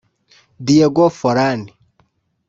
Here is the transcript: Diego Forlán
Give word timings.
Diego 0.65 1.05
Forlán 1.17 1.61